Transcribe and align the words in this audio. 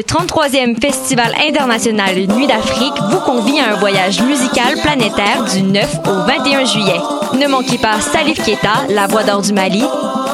Le 0.00 0.04
33e 0.06 0.80
Festival 0.80 1.30
international 1.46 2.14
Nuit 2.34 2.46
d'Afrique 2.46 2.94
vous 3.10 3.20
convie 3.20 3.60
à 3.60 3.74
un 3.74 3.76
voyage 3.78 4.22
musical 4.22 4.78
planétaire 4.80 5.44
du 5.52 5.60
9 5.60 5.98
au 6.06 6.26
21 6.26 6.64
juillet. 6.64 7.00
Ne 7.38 7.46
manquez 7.46 7.76
pas 7.76 8.00
Salif 8.00 8.42
Keita, 8.42 8.86
la 8.88 9.06
voix 9.08 9.24
d'or 9.24 9.42
du 9.42 9.52
Mali, 9.52 9.84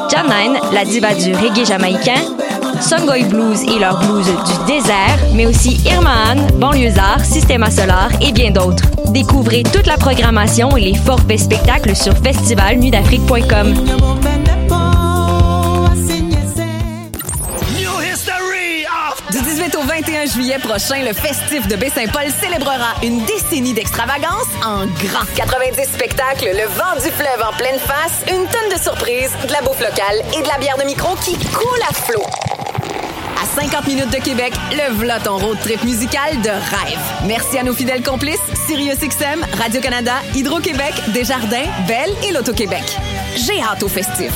Janine, 0.08 0.56
la 0.72 0.84
diva 0.84 1.14
du 1.14 1.34
reggae 1.34 1.66
jamaïcain, 1.66 2.22
Songoy 2.80 3.24
Blues 3.24 3.64
et 3.64 3.80
leur 3.80 3.98
blues 3.98 4.26
du 4.26 4.72
désert, 4.72 5.18
mais 5.34 5.46
aussi 5.46 5.80
Irmaan, 5.84 6.46
Banlieusard, 6.60 7.24
Systema 7.24 7.68
Solar 7.68 8.10
et 8.20 8.30
bien 8.30 8.52
d'autres. 8.52 8.84
Découvrez 9.08 9.64
toute 9.64 9.88
la 9.88 9.96
programmation 9.96 10.76
et 10.76 10.92
les 10.92 10.94
forfaits 10.94 11.40
spectacles 11.40 11.96
sur 11.96 12.16
festivalnuitdafrique.com. 12.18 14.15
21 20.06 20.26
juillet 20.26 20.58
prochain, 20.58 21.02
le 21.02 21.12
festif 21.12 21.66
de 21.66 21.74
Baie-Saint-Paul 21.74 22.26
célébrera 22.40 22.94
une 23.02 23.24
décennie 23.24 23.74
d'extravagance 23.74 24.46
en 24.64 24.86
grand. 24.86 25.24
90 25.34 25.82
spectacles, 25.82 26.50
le 26.52 26.66
vent 26.68 26.94
du 27.02 27.10
fleuve 27.10 27.42
en 27.42 27.52
pleine 27.56 27.78
face, 27.80 28.22
une 28.28 28.46
tonne 28.46 28.72
de 28.72 28.80
surprises, 28.80 29.32
de 29.46 29.52
la 29.52 29.62
bouffe 29.62 29.80
locale 29.80 30.22
et 30.38 30.42
de 30.42 30.48
la 30.48 30.58
bière 30.58 30.78
de 30.78 30.84
micro 30.84 31.16
qui 31.16 31.36
coule 31.36 31.82
à 31.88 31.92
flot. 31.92 32.55
À 33.56 33.62
50 33.62 33.86
minutes 33.86 34.10
de 34.10 34.22
Québec, 34.22 34.52
le 34.72 34.94
v'là 34.94 35.18
ton 35.20 35.38
road 35.38 35.58
trip 35.60 35.82
musical 35.84 36.40
de 36.42 36.48
rêve. 36.50 36.98
Merci 37.26 37.58
à 37.58 37.62
nos 37.62 37.72
fidèles 37.72 38.02
complices, 38.02 38.40
SiriusXM, 38.66 39.44
Radio-Canada, 39.58 40.12
Hydro-Québec, 40.34 40.92
Desjardins, 41.14 41.66
Belle 41.86 42.12
et 42.28 42.32
l'Auto-Québec. 42.32 42.84
J'ai 43.36 43.62
hâte 43.62 43.82
au 43.82 43.88
festif. 43.88 44.32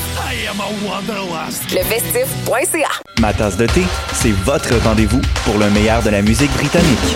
Lefestif.ca 1.73 2.89
Ma 3.19 3.33
tasse 3.33 3.57
de 3.57 3.67
thé, 3.67 3.83
c'est 4.13 4.31
votre 4.31 4.73
rendez-vous 4.83 5.21
pour 5.45 5.57
le 5.57 5.69
meilleur 5.69 6.01
de 6.01 6.09
la 6.09 6.21
musique 6.21 6.51
britannique. 6.53 7.15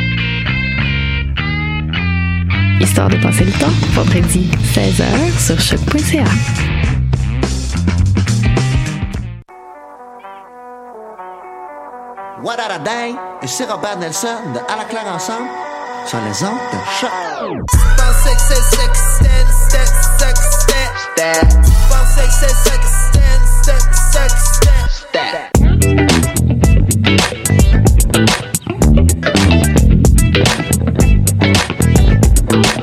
Histoire 2.81 3.09
de 3.09 3.17
passer 3.17 3.45
le 3.45 3.51
temps, 3.51 3.71
vendredi 3.93 4.49
16h 4.73 5.05
sur 5.39 5.59
choc.ca. 5.59 6.23
What 12.43 12.57
a 12.59 12.79
dang? 12.79 13.17
Ici 13.43 13.63
Robert 13.65 13.99
Nelson 13.99 14.27
de 14.55 14.59
À 14.67 14.77
la 14.77 14.85
claire 14.85 15.05
ensemble 15.13 15.47
sur 16.07 16.17
les 16.21 16.43
ondes 16.43 16.57
de 16.73 16.79
choc. 16.99 17.11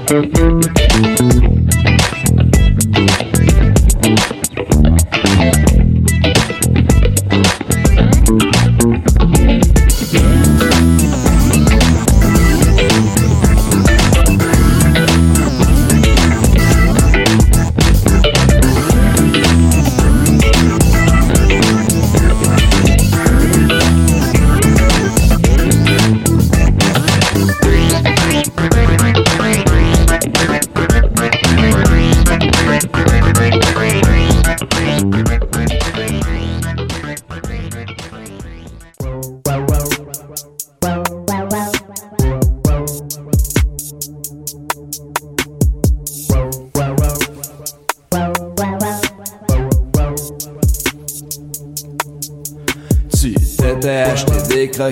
Tu 0.08 1.57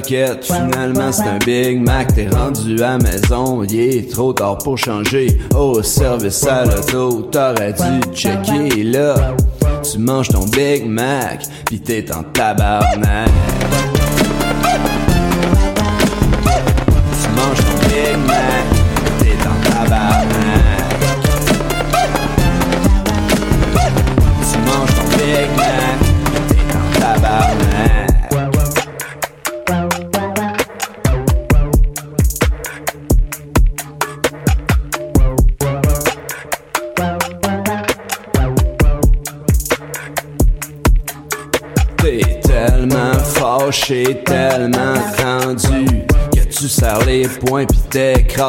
finalement 0.05 1.13
c'est 1.13 1.23
un 1.23 1.39
Big 1.39 1.81
Mac, 1.81 2.15
t'es 2.15 2.29
rendu 2.29 2.83
à 2.83 2.99
maison, 2.99 3.63
il 3.65 3.81
est 3.81 4.11
trop 4.11 4.33
tard 4.33 4.59
pour 4.59 4.77
changer. 4.77 5.39
Au 5.57 5.83
service 5.83 6.47
à 6.47 6.65
l'auto, 6.65 7.29
t'aurais 7.31 7.73
dû 7.73 8.15
checker 8.15 8.83
là. 8.85 9.35
Tu 9.83 9.99
manges 9.99 10.29
ton 10.29 10.45
Big 10.47 10.87
Mac, 10.87 11.45
pis 11.67 11.81
t'es 11.81 12.13
en 12.13 12.23
tabarnak. 12.25 13.31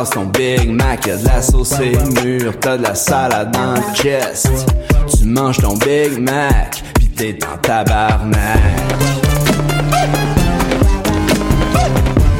Ton 0.05 0.25
Big 0.25 0.69
Mac 0.69 1.07
Y'a 1.07 1.17
de 1.17 1.25
la 1.25 1.41
sauce 1.41 1.73
et 1.79 1.97
mûre, 2.21 2.53
t'as 2.59 2.77
de 2.77 2.83
la 2.83 2.93
salade 2.93 3.51
dans 3.51 3.73
le 3.73 3.95
chest. 3.95 4.47
Tu 5.07 5.25
manges 5.25 5.57
ton 5.57 5.73
Big 5.73 6.19
Mac 6.19 6.83
pis 6.99 7.07
t'es 7.07 7.39
en 7.43 7.57
tabarnak. 7.57 8.59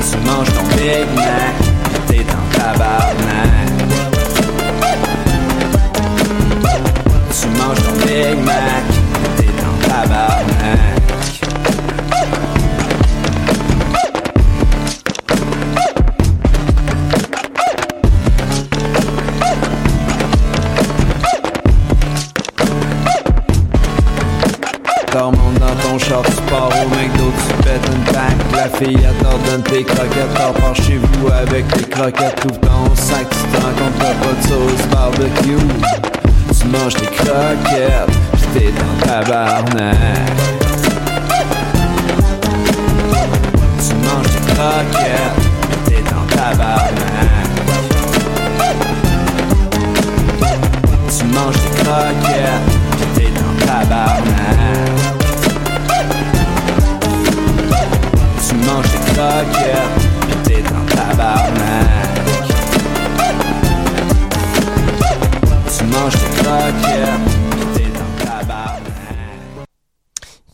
Tu 0.10 0.18
manges 0.26 0.54
ton 0.54 0.64
Big 0.76 1.08
Mac 1.16 1.56
pis 1.84 2.02
t'es 2.08 2.26
en 2.32 2.58
tabarnak. 2.58 3.70
Tu 7.32 7.48
manges 7.58 7.84
ton 7.84 8.06
Big 8.06 8.46
Mac 8.46 8.77
fille, 28.78 28.98
elle 29.04 29.24
t'ordonne 29.24 29.64
tes 29.64 29.84
croquettes, 29.84 30.34
t'en 30.36 30.74
chez 30.74 30.98
vous 30.98 31.28
avec 31.28 31.68
tes 31.70 31.84
croquettes 31.84 32.46
Ouvre 32.46 32.60
ton 32.60 32.96
sac, 32.96 33.28
tu 33.30 33.58
te 33.58 33.62
rends 33.62 33.72
compte 33.72 33.98
t'as 34.00 34.14
pas 34.14 34.48
sauce 34.48 34.88
barbecue 34.92 35.58
Tu 36.60 36.68
manges 36.68 36.96
tes 36.96 37.06
croquettes, 37.06 38.12
pis 38.34 38.60
t'es 38.60 38.72
dans 38.72 39.08
tabarnak 39.08 40.48
croquettes, 44.58 45.86
t'es 45.86 46.02
dans 46.02 46.26
tabarnak. 46.36 47.48
Tu 51.16 51.26
manges 51.26 51.56
des 51.62 51.84
croquettes, 51.84 53.16
t'es 53.16 53.30
dans 53.30 53.66
tabarnak. 53.66 55.17
Manges 58.68 58.92
des 58.92 59.00
croquettes, 59.12 60.44
t'es 60.44 60.62
dans 60.62 60.86
tabarnak. 60.94 62.20
Tu 65.78 65.84
manges 65.86 66.20
des 66.24 66.32
croquettes, 66.42 67.27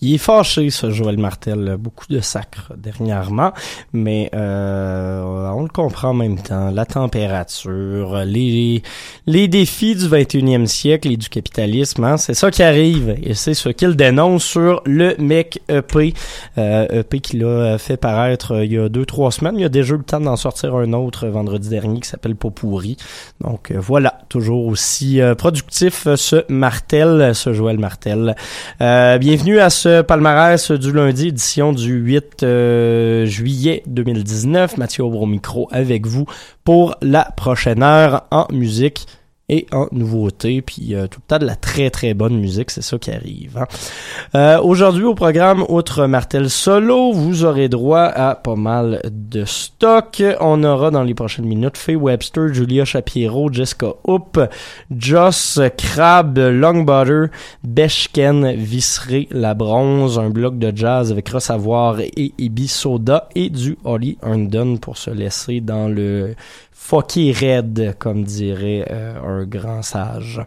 Il 0.03 0.15
est 0.15 0.17
fâché, 0.17 0.69
ce 0.69 0.91
Joël 0.91 1.17
Martel. 1.17 1.77
Beaucoup 1.79 2.07
de 2.09 2.19
sacres 2.19 2.73
dernièrement, 2.75 3.53
mais 3.93 4.29
euh, 4.35 5.21
on 5.23 5.61
le 5.63 5.69
comprend 5.69 6.09
en 6.09 6.13
même 6.13 6.37
temps. 6.37 6.71
La 6.71 6.85
température, 6.85 8.23
les, 8.25 8.83
les 9.27 9.47
défis 9.47 9.95
du 9.95 10.03
21e 10.09 10.65
siècle 10.65 11.09
et 11.09 11.15
du 11.15 11.29
capitalisme, 11.29 12.03
hein, 12.03 12.17
c'est 12.17 12.33
ça 12.33 12.51
qui 12.51 12.63
arrive. 12.63 13.15
Et 13.23 13.33
c'est 13.33 13.53
ce 13.53 13.69
qu'il 13.69 13.95
dénonce 13.95 14.43
sur 14.43 14.81
le 14.85 15.15
mec 15.19 15.61
EP. 15.69 16.13
Euh, 16.57 16.99
EP 16.99 17.21
qu'il 17.21 17.45
a 17.45 17.77
fait 17.77 17.95
paraître 17.95 18.55
euh, 18.55 18.65
il 18.65 18.73
y 18.73 18.77
a 18.77 18.89
deux, 18.89 19.05
trois 19.05 19.31
semaines. 19.31 19.55
Il 19.57 19.63
a 19.63 19.69
déjà 19.69 19.93
eu 19.93 19.99
le 19.99 20.03
temps 20.03 20.19
d'en 20.19 20.35
sortir 20.35 20.75
un 20.75 20.91
autre 20.91 21.27
vendredi 21.27 21.69
dernier 21.69 22.01
qui 22.01 22.09
s'appelle 22.09 22.35
Popourri. 22.35 22.97
Donc 23.39 23.71
euh, 23.71 23.79
voilà, 23.79 24.19
toujours 24.27 24.67
aussi 24.67 25.21
euh, 25.21 25.33
productif 25.33 26.09
ce 26.17 26.43
Martel, 26.49 27.33
ce 27.33 27.53
Joël 27.53 27.79
Martel. 27.79 28.35
Bienvenue 28.79 29.59
à 29.59 29.69
ce 29.69 29.92
palmarès 30.01 30.71
du 30.71 30.91
lundi, 30.91 31.27
édition 31.27 31.73
du 31.73 31.93
8 31.93 32.43
euh, 32.43 33.25
juillet 33.25 33.83
2019. 33.85 34.77
Mathieu 34.77 35.03
Aubro 35.03 35.27
micro 35.27 35.67
avec 35.71 36.07
vous 36.07 36.25
pour 36.63 36.95
la 37.01 37.25
prochaine 37.37 37.83
heure 37.83 38.23
en 38.31 38.47
musique 38.51 39.05
et 39.49 39.67
en 39.73 39.87
nouveauté, 39.91 40.61
puis 40.61 40.95
euh, 40.95 41.07
tout 41.07 41.19
le 41.21 41.27
temps 41.27 41.39
de 41.39 41.45
la 41.45 41.55
très 41.57 41.89
très 41.89 42.13
bonne 42.13 42.37
musique, 42.39 42.71
c'est 42.71 42.81
ça 42.81 42.97
qui 42.97 43.11
arrive. 43.11 43.57
hein. 43.57 43.67
Euh, 44.35 44.59
Aujourd'hui 44.61 45.03
au 45.03 45.15
programme, 45.15 45.65
outre 45.67 46.05
Martel 46.07 46.49
Solo, 46.49 47.11
vous 47.11 47.43
aurez 47.43 47.67
droit 47.67 48.03
à 48.03 48.35
pas 48.35 48.55
mal 48.55 49.01
de 49.11 49.43
stock. 49.43 50.23
On 50.39 50.63
aura 50.63 50.91
dans 50.91 51.03
les 51.03 51.13
prochaines 51.13 51.45
minutes 51.45 51.77
Faye 51.77 51.97
Webster, 51.97 52.53
Julia 52.53 52.85
Shapiro, 52.85 53.51
Jessica 53.51 53.93
Hoop, 54.07 54.39
Joss, 54.97 55.59
Crab, 55.77 56.37
Longbutter, 56.37 57.25
Beshken, 57.63 58.53
Visseré, 58.55 59.27
La 59.31 59.53
Bronze, 59.55 60.19
un 60.19 60.29
bloc 60.29 60.57
de 60.57 60.71
jazz 60.75 61.11
avec 61.11 61.27
Ressavoir 61.29 61.99
et 61.99 62.33
Ibi 62.37 62.67
Soda 62.69 63.27
et 63.35 63.49
du 63.49 63.77
Holly 63.83 64.17
Herndon 64.23 64.77
pour 64.77 64.97
se 64.97 65.09
laisser 65.11 65.59
dans 65.59 65.89
le 65.89 66.35
fucky 66.83 67.31
red, 67.31 67.95
comme 67.97 68.23
dirait 68.23 68.85
euh, 68.91 69.41
un 69.41 69.45
grand 69.45 69.81
sage. 69.81 70.41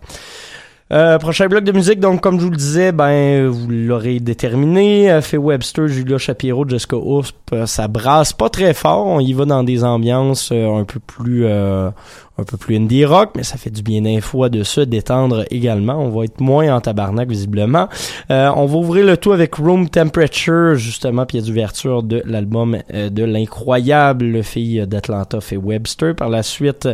Euh, 0.92 1.18
prochain 1.18 1.48
bloc 1.48 1.64
de 1.64 1.72
musique, 1.72 1.98
donc 1.98 2.20
comme 2.20 2.38
je 2.38 2.44
vous 2.44 2.50
le 2.50 2.56
disais, 2.56 2.92
ben 2.92 3.48
vous 3.48 3.68
l'aurez 3.68 4.20
déterminé. 4.20 5.10
Euh, 5.10 5.20
Faye 5.20 5.38
Webster, 5.38 5.88
Julia 5.88 6.18
Shapiro, 6.18 6.68
Jessica 6.68 6.96
Housp, 6.96 7.34
euh, 7.52 7.66
ça 7.66 7.88
brasse 7.88 8.32
pas 8.32 8.50
très 8.50 8.72
fort. 8.74 9.06
On 9.06 9.18
y 9.18 9.32
va 9.32 9.46
dans 9.46 9.64
des 9.64 9.82
ambiances 9.82 10.50
euh, 10.52 10.68
un 10.68 10.84
peu 10.84 11.00
plus 11.00 11.46
euh, 11.46 11.90
un 12.38 12.44
peu 12.44 12.56
plus 12.56 12.76
indie 12.76 13.04
rock, 13.04 13.30
mais 13.34 13.42
ça 13.42 13.56
fait 13.56 13.70
du 13.70 13.82
bien 13.82 14.02
d'un 14.02 14.20
fois 14.20 14.48
de 14.48 14.62
se 14.62 14.80
détendre 14.82 15.44
également. 15.50 15.94
On 15.94 16.10
va 16.10 16.24
être 16.24 16.40
moins 16.40 16.74
en 16.74 16.80
tabarnak 16.80 17.28
visiblement. 17.28 17.88
Euh, 18.30 18.50
on 18.54 18.66
va 18.66 18.76
ouvrir 18.76 19.06
le 19.06 19.16
tout 19.16 19.32
avec 19.32 19.54
Room 19.54 19.88
Temperature, 19.88 20.74
justement, 20.74 21.24
pièce 21.24 21.44
d'ouverture 21.44 22.02
de 22.02 22.22
l'album 22.26 22.76
euh, 22.92 23.08
de 23.08 23.24
l'incroyable 23.24 24.42
fille 24.42 24.86
d'Atlanta, 24.86 25.40
Faye 25.40 25.58
Webster. 25.58 26.14
Par 26.14 26.28
la 26.28 26.42
suite, 26.42 26.88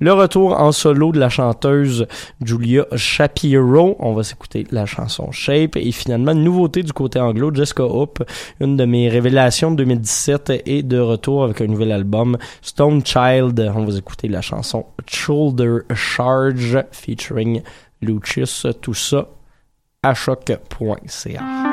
le 0.00 0.12
retour 0.12 0.60
en 0.60 0.72
solo 0.72 1.12
de 1.12 1.20
la 1.20 1.28
chanteuse 1.28 2.06
Julia 2.44 2.86
Shapiro. 2.96 3.96
On 4.00 4.14
va 4.14 4.24
s'écouter 4.24 4.66
la 4.72 4.86
chanson 4.86 5.30
Shape. 5.30 5.76
Et 5.76 5.92
finalement, 5.92 6.34
nouveauté 6.34 6.82
du 6.82 6.92
côté 6.92 7.20
anglo, 7.20 7.54
Jessica 7.54 7.84
Hope, 7.84 8.24
une 8.60 8.76
de 8.76 8.84
mes 8.84 9.08
révélations 9.08 9.70
de 9.70 9.76
2017, 9.76 10.62
est 10.66 10.82
de 10.82 10.98
retour 10.98 11.44
avec 11.44 11.60
un 11.60 11.66
nouvel 11.66 11.92
album, 11.92 12.36
Stone 12.62 13.04
Child. 13.04 13.72
On 13.74 13.84
va 13.84 13.96
écouter 13.96 14.28
la 14.28 14.40
chanson 14.40 14.87
Shoulder 15.06 15.80
Charge 15.94 16.78
featuring 16.92 17.62
Lucius. 18.00 18.66
Tout 18.80 18.94
ça 18.94 19.28
à 20.02 20.14
choc.ca. 20.14 21.67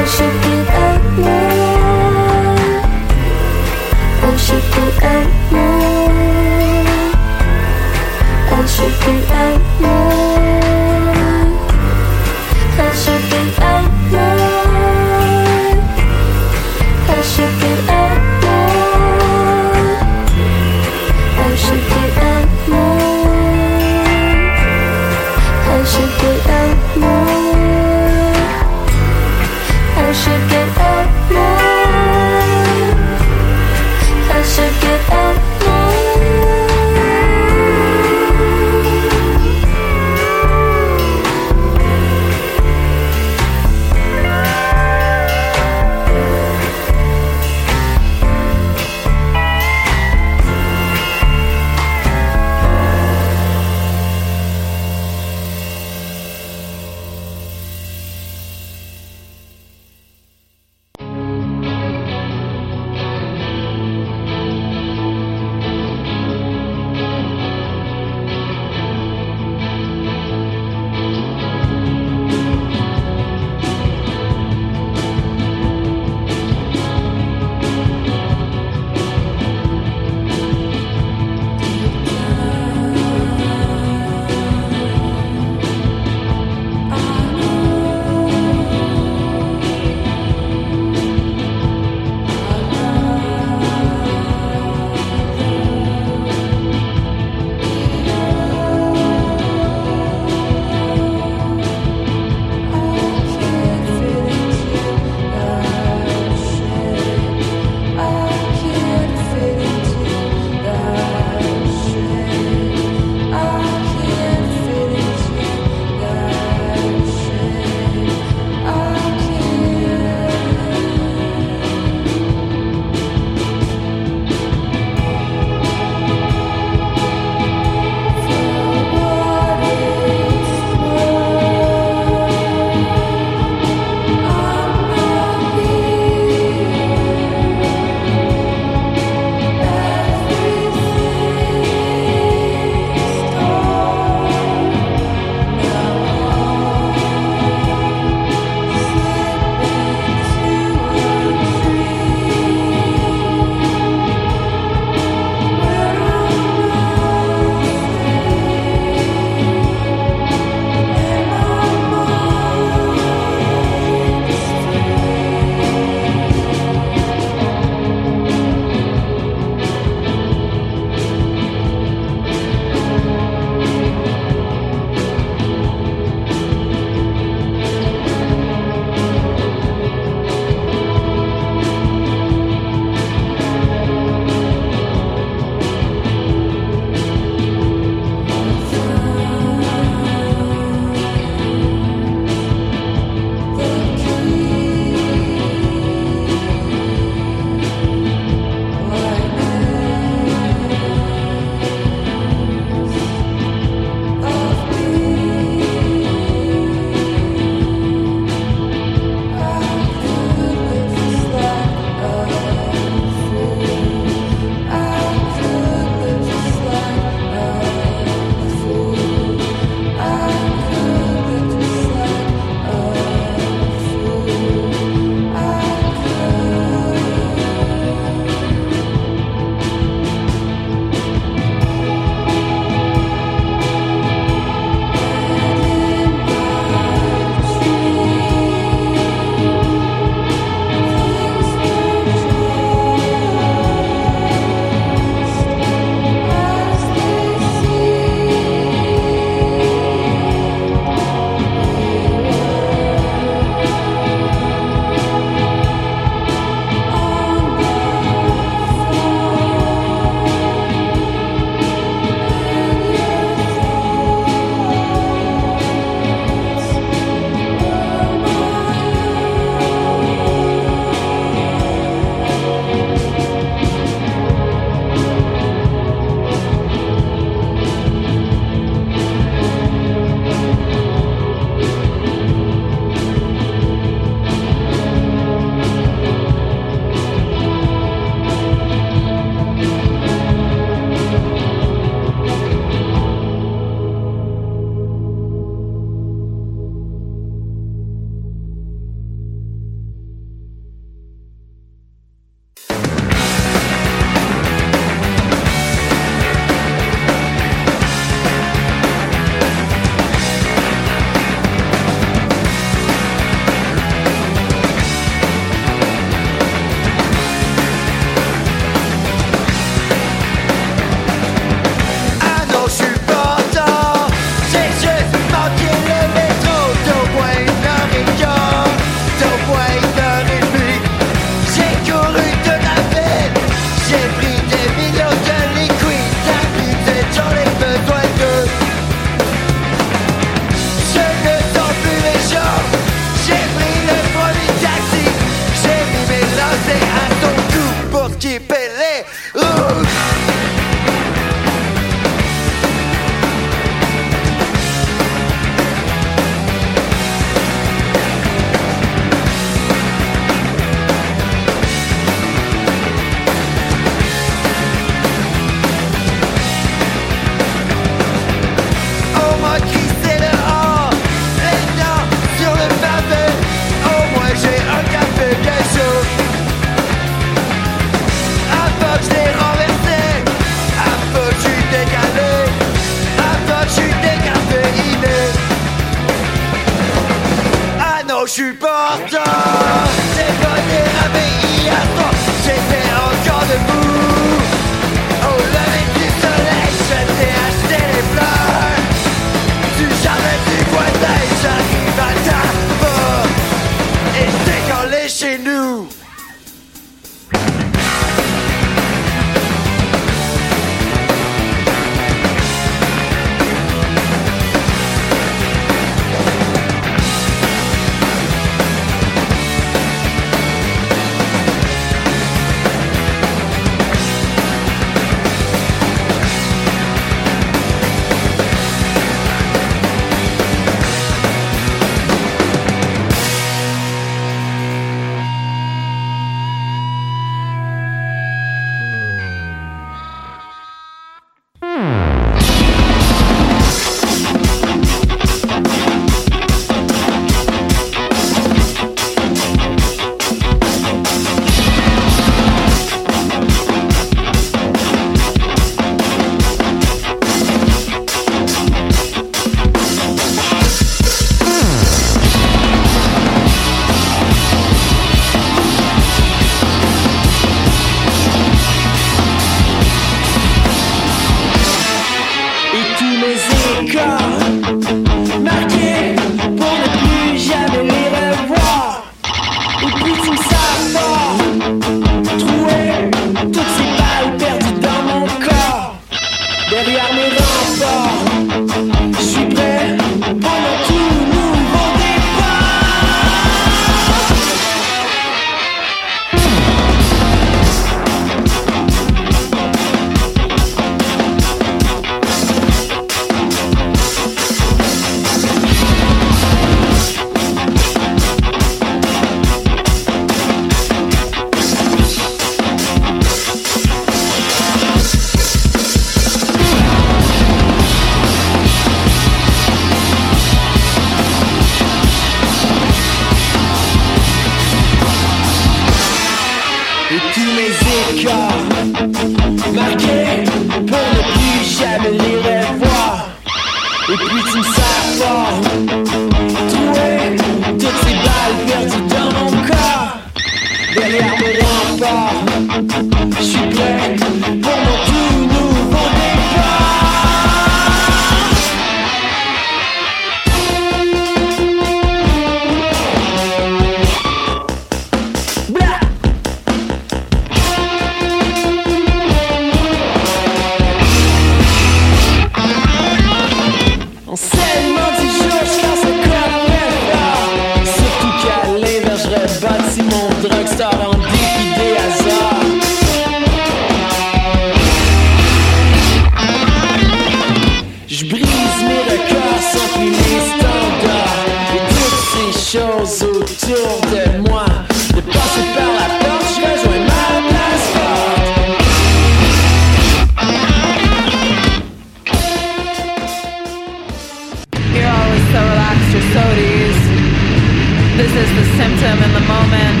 This 598.16 598.32
is 598.32 598.50
the 598.56 598.64
symptom 598.80 599.16
in 599.22 599.32
the 599.36 599.44
moment. 599.44 600.00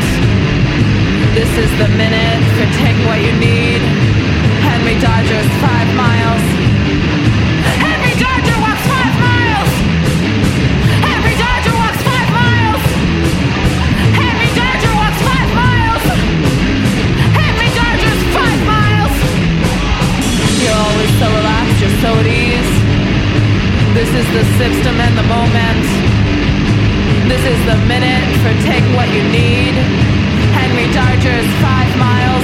This 1.36 1.52
is 1.52 1.70
the 1.76 1.88
minute 2.00 2.40
to 2.56 2.64
take 2.80 2.96
what 3.04 3.20
you 3.20 3.32
need. 3.36 3.80
Henry 4.64 4.96
Dodgers, 5.04 5.44
five 5.60 5.88
miles. 5.92 6.44
Henry 7.76 8.16
Dodger 8.16 8.56
walks 8.64 8.84
five 8.88 9.14
miles. 9.20 9.70
Henry 11.04 11.36
Dodger 11.36 11.76
walks 11.76 12.00
five 12.08 12.30
miles. 12.32 12.82
Henry 14.16 14.50
Dodger 14.56 14.92
walks 14.96 15.20
five 15.20 15.50
miles. 15.52 16.04
You're 20.64 20.80
always 20.88 21.12
so 21.20 21.28
so 22.00 22.10
at 22.16 22.26
ease. 22.26 22.72
This 23.92 24.08
is 24.08 24.26
the 24.32 24.44
system 24.56 25.00
and 25.04 25.14
the 25.20 25.26
moment. 25.28 26.05
This 27.28 27.44
is 27.44 27.58
the 27.66 27.76
minute 27.88 28.22
for 28.38 28.54
Take 28.62 28.84
What 28.94 29.08
You 29.12 29.22
Need. 29.34 29.74
Henry 30.54 30.86
Darger's 30.94 31.50
Five 31.60 31.98
Miles. 31.98 32.35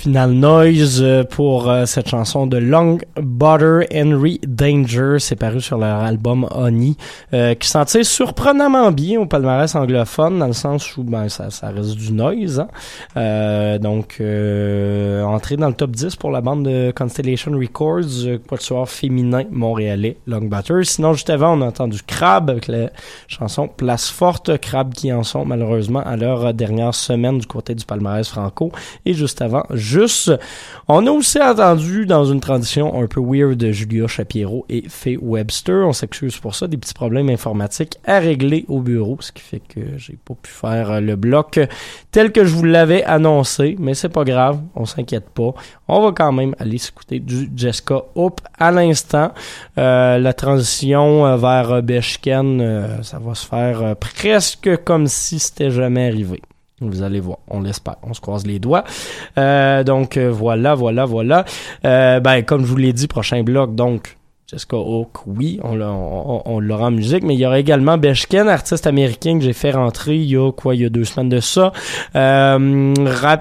Finale 0.00 0.30
noise 0.30 1.02
euh, 1.02 1.24
pour 1.24 1.68
euh, 1.68 1.84
cette 1.84 2.08
chanson 2.08 2.46
de 2.46 2.56
Long 2.56 2.96
Butter 3.20 3.80
Henry 3.94 4.40
Danger. 4.46 5.16
C'est 5.18 5.36
paru 5.36 5.60
sur 5.60 5.76
leur 5.76 5.98
album 5.98 6.48
Honey, 6.52 6.94
euh, 7.34 7.54
qui 7.54 7.68
s'en 7.68 7.84
tire 7.84 8.06
surprenamment 8.06 8.92
bien 8.92 9.20
au 9.20 9.26
palmarès 9.26 9.74
anglophone, 9.74 10.38
dans 10.38 10.46
le 10.46 10.54
sens 10.54 10.96
où 10.96 11.02
ben, 11.04 11.28
ça, 11.28 11.50
ça 11.50 11.68
reste 11.68 11.96
du 11.96 12.12
noise. 12.12 12.60
hein. 12.60 12.68
Euh, 13.18 13.78
donc, 13.78 14.16
euh, 14.22 15.22
dans 15.58 15.68
le 15.68 15.74
top 15.74 15.90
10 15.90 16.16
pour 16.16 16.30
la 16.30 16.40
bande 16.40 16.64
de 16.64 16.94
Constellation 16.96 17.52
Records, 17.52 18.24
euh, 18.24 18.38
quatuor 18.38 18.88
féminin 18.88 19.44
montréalais, 19.50 20.16
Long 20.26 20.46
Butter. 20.46 20.82
Sinon, 20.84 21.12
juste 21.12 21.28
avant, 21.28 21.58
on 21.58 21.60
a 21.60 21.66
entendu 21.66 21.98
Crab 22.06 22.48
avec 22.48 22.68
la 22.68 22.88
chanson 23.28 23.68
Place 23.68 24.08
Forte. 24.08 24.56
Crab 24.60 24.94
qui 24.94 25.12
en 25.12 25.24
sont 25.24 25.44
malheureusement 25.44 26.00
à 26.00 26.16
leur 26.16 26.54
dernière 26.54 26.94
semaine 26.94 27.36
du 27.36 27.46
côté 27.46 27.74
du 27.74 27.84
palmarès 27.84 28.26
franco. 28.26 28.72
Et 29.04 29.12
juste 29.12 29.42
avant, 29.42 29.64
on 30.88 31.06
a 31.06 31.10
aussi 31.10 31.40
entendu 31.40 32.06
dans 32.06 32.24
une 32.24 32.40
transition 32.40 33.00
un 33.00 33.06
peu 33.06 33.20
weird 33.20 33.56
de 33.56 33.70
Julia 33.70 34.06
Shapiro 34.06 34.66
et 34.68 34.84
Faye 34.88 35.16
Webster. 35.16 35.86
On 35.86 35.92
s'excuse 35.92 36.38
pour 36.38 36.54
ça, 36.54 36.66
des 36.66 36.76
petits 36.76 36.94
problèmes 36.94 37.28
informatiques 37.28 37.98
à 38.04 38.18
régler 38.18 38.64
au 38.68 38.80
bureau, 38.80 39.16
ce 39.20 39.32
qui 39.32 39.42
fait 39.42 39.60
que 39.60 39.80
j'ai 39.96 40.18
pas 40.24 40.34
pu 40.34 40.50
faire 40.50 40.90
euh, 40.90 41.00
le 41.00 41.16
bloc 41.16 41.60
tel 42.10 42.32
que 42.32 42.44
je 42.44 42.54
vous 42.54 42.64
l'avais 42.64 43.04
annoncé, 43.04 43.76
mais 43.78 43.94
c'est 43.94 44.08
pas 44.08 44.24
grave, 44.24 44.60
on 44.74 44.84
s'inquiète 44.84 45.30
pas. 45.30 45.54
On 45.86 46.02
va 46.02 46.12
quand 46.12 46.32
même 46.32 46.54
aller 46.58 46.78
s'écouter 46.78 47.20
du 47.20 47.50
Jessica 47.54 48.02
Hope 48.14 48.40
à 48.58 48.70
l'instant. 48.70 49.32
Euh, 49.78 50.18
la 50.18 50.32
transition 50.32 51.26
euh, 51.26 51.36
vers 51.36 51.82
Beshken, 51.82 53.00
ça 53.02 53.18
va 53.18 53.34
se 53.34 53.46
faire 53.46 53.96
presque 53.96 54.82
comme 54.84 55.06
si 55.06 55.38
c'était 55.38 55.70
jamais 55.70 56.08
arrivé. 56.08 56.40
Vous 56.80 57.02
allez 57.02 57.20
voir, 57.20 57.38
on 57.48 57.60
l'espère, 57.60 57.96
on 58.02 58.14
se 58.14 58.20
croise 58.22 58.46
les 58.46 58.58
doigts. 58.58 58.84
Euh, 59.36 59.84
donc 59.84 60.16
euh, 60.16 60.30
voilà, 60.30 60.74
voilà, 60.74 61.04
voilà. 61.04 61.44
Euh, 61.84 62.20
ben 62.20 62.42
comme 62.42 62.62
je 62.62 62.66
vous 62.66 62.76
l'ai 62.76 62.94
dit, 62.94 63.06
prochain 63.06 63.42
bloc, 63.42 63.74
donc 63.74 64.16
Jessica 64.50 64.78
Hawk, 64.78 65.28
oui, 65.28 65.60
on 65.62 65.76
l'a- 65.76 65.92
on, 65.92 66.42
on 66.44 66.58
l'aura 66.58 66.86
en 66.86 66.90
musique, 66.90 67.22
mais 67.22 67.34
il 67.34 67.40
y 67.40 67.46
aura 67.46 67.60
également 67.60 67.96
Beshken, 67.98 68.48
artiste 68.48 68.84
américain 68.88 69.38
que 69.38 69.44
j'ai 69.44 69.52
fait 69.52 69.70
rentrer 69.70 70.16
il 70.16 70.24
y 70.24 70.36
a 70.36 70.50
quoi, 70.50 70.74
il 70.74 70.80
y 70.80 70.84
a 70.84 70.88
deux 70.88 71.04
semaines 71.04 71.28
de 71.28 71.38
ça. 71.38 71.72
Euh, 72.16 72.92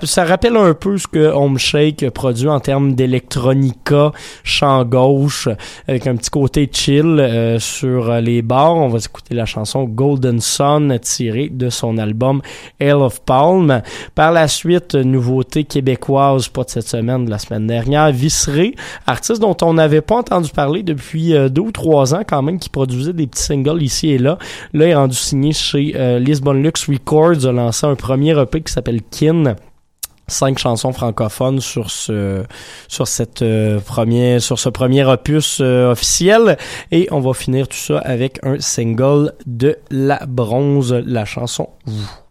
ça 0.04 0.24
rappelle 0.26 0.56
un 0.56 0.76
peu 0.76 1.00
ce 1.00 1.08
que 1.08 1.32
Home 1.34 1.58
Shake 1.58 2.12
produit 2.12 2.48
en 2.48 2.60
termes 2.60 2.94
d'électronica, 2.94 4.12
chant 4.44 4.86
gauche, 4.86 5.50
avec 5.88 6.06
un 6.06 6.16
petit 6.16 6.30
côté 6.30 6.70
chill 6.72 7.06
euh, 7.20 7.58
sur 7.58 8.14
les 8.22 8.44
bars. 8.44 8.76
On 8.76 8.90
va 8.90 9.00
écouter 9.00 9.34
la 9.34 9.48
chanson 9.48 9.86
Golden 9.86 10.40
Sun 10.40 11.00
tirée 11.00 11.50
de 11.50 11.72
son 11.72 11.98
album 11.98 12.44
Hail 12.80 12.92
of 12.92 13.22
Palm. 13.22 13.82
Par 14.14 14.32
la 14.32 14.48
suite, 14.48 14.94
nouveauté 14.94 15.64
québécoise, 15.64 16.50
pas 16.50 16.66
de 16.66 16.70
cette 16.70 16.88
semaine, 16.88 17.26
de 17.26 17.32
la 17.32 17.40
semaine 17.40 17.66
dernière, 17.66 18.12
Visseré, 18.12 18.76
artiste 19.08 19.42
dont 19.42 19.58
on 19.64 19.74
n'avait 19.74 20.02
pas 20.02 20.18
entendu 20.18 20.52
parler 20.52 20.84
depuis 20.84 20.99
euh, 21.34 21.50
deux 21.50 21.62
ou 21.62 21.72
trois 21.72 22.14
ans 22.14 22.22
quand 22.28 22.42
même, 22.42 22.60
qui 22.60 22.70
produisait 22.70 23.14
des 23.14 23.28
petits 23.28 23.44
singles 23.44 23.82
ici 23.82 24.10
et 24.10 24.18
là. 24.18 24.38
Là, 24.74 24.86
il 24.86 24.92
est 24.92 24.96
rendu 24.96 25.16
signé 25.16 25.54
chez 25.54 25.94
euh, 25.96 26.20
Lisbon 26.20 26.54
Lux 26.54 26.88
Records, 26.88 27.46
a 27.46 27.52
lancé 27.52 27.86
un 27.86 27.96
premier 27.96 28.40
EP 28.40 28.62
qui 28.62 28.72
s'appelle 28.72 29.02
Kin 29.10 29.56
cinq 30.30 30.60
chansons 30.60 30.94
francophones 30.94 31.60
sur 31.60 31.92
ce 31.92 32.44
sur 32.88 33.08
cette 33.08 33.42
euh, 33.42 33.80
premier 33.80 34.40
sur 34.40 34.60
ce 34.60 34.70
premier 34.70 35.04
opus 35.04 35.60
euh, 35.62 35.92
officiel 35.92 36.58
et 36.92 37.08
on 37.12 37.20
va 37.20 37.34
finir 37.34 37.68
tout 37.68 37.78
ça 37.78 38.00
avec 38.00 38.40
un 38.44 38.60
single 38.60 39.34
de 39.46 39.78
La 39.92 40.26
Bronze 40.28 40.94
la 40.94 41.26
chanson 41.26 41.70
Vous. 41.86 42.29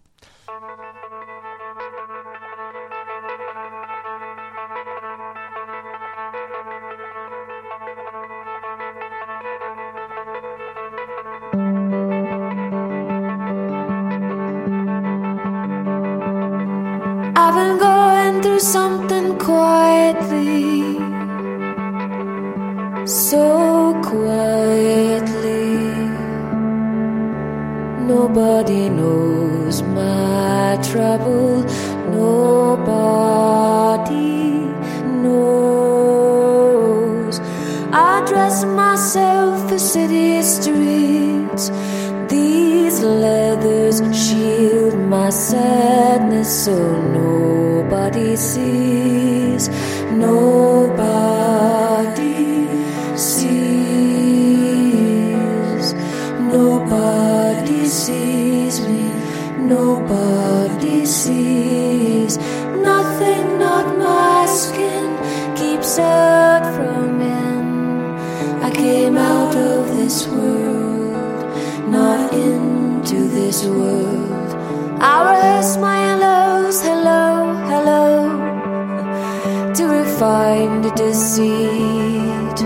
Refine 80.18 80.83
the 80.83 80.90
deceit 80.96 82.61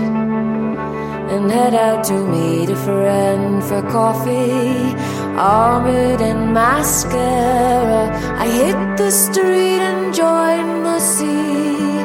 and 1.31 1.51
head 1.51 1.75
out 1.75 2.03
to 2.03 2.13
meet 2.13 2.67
a 2.67 2.75
friend 2.75 3.63
for 3.63 3.79
coffee. 3.83 4.95
Armored 5.37 6.19
in 6.19 6.51
mascara, 6.51 8.09
I 8.39 8.47
hit 8.47 8.97
the 8.97 9.11
street 9.11 9.81
and 9.89 10.15
join 10.15 10.83
the 10.83 10.99
sea 10.99 12.01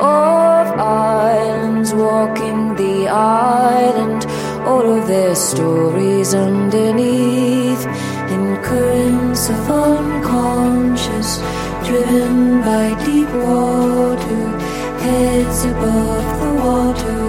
of 0.00 0.66
islands 0.80 1.94
walking 1.94 2.74
the 2.74 3.06
island. 3.06 4.26
All 4.66 4.98
of 4.98 5.06
their 5.06 5.36
stories 5.36 6.34
underneath 6.34 7.86
in 8.34 8.56
currents 8.64 9.48
of 9.48 9.70
unconscious, 9.70 11.38
driven 11.86 12.62
by 12.62 13.00
deep 13.04 13.30
water, 13.46 14.57
heads 15.00 15.64
above 15.64 16.26
the 16.42 16.52
water, 16.64 17.22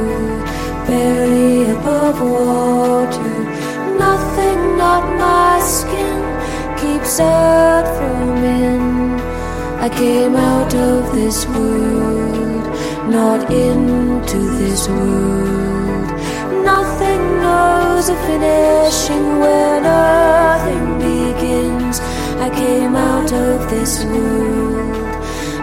barely 0.87 1.71
above 1.71 2.21
water. 2.21 3.33
Nothing, 3.97 4.77
not 4.77 5.03
my 5.17 5.59
skin, 5.77 6.19
keeps 6.81 7.19
out 7.19 7.85
from 7.97 8.43
in. 8.43 9.19
I 9.85 9.89
came 9.89 10.35
out 10.35 10.73
of 10.75 11.13
this 11.13 11.45
world, 11.47 12.65
not 13.09 13.49
into 13.51 14.39
this 14.61 14.87
world. 14.87 16.07
Nothing 16.63 17.21
knows 17.43 18.09
a 18.09 18.17
finishing 18.27 19.39
where 19.39 19.81
nothing 19.81 20.85
begins. 20.99 21.99
I 22.45 22.49
came 22.49 22.95
out 22.95 23.31
of 23.31 23.69
this 23.69 24.03
world, 24.05 25.08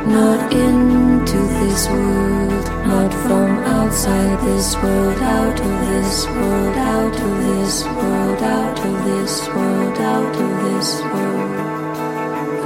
not 0.07 0.53
into 0.53 1.39
this 1.61 1.89
world, 1.89 2.65
not 2.87 3.13
from 3.25 3.59
outside 3.77 4.39
this 4.47 4.77
world, 4.77 5.19
out 5.19 5.61
of 5.61 5.75
this 5.89 6.27
world, 6.27 6.77
out 6.77 7.21
of 7.21 7.33
this 7.49 7.85
world, 7.85 8.43
out 8.43 8.79
of 8.79 9.05
this 9.05 9.49
world, 9.49 9.99
out 9.99 10.37
of 10.45 10.51
this 10.65 11.01
world. 11.03 11.57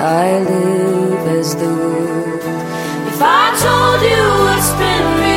I 0.01 0.41
live 0.41 1.29
as 1.39 1.57
the 1.57 1.73
world. 1.83 2.41
If 3.13 3.21
I 3.23 3.45
told 3.65 4.01
you 4.13 4.23
what's 4.45 4.71
been 4.81 5.05
really 5.19 5.30